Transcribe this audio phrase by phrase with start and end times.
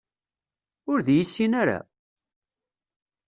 [0.91, 1.79] Ur d-iyi-yessin ara?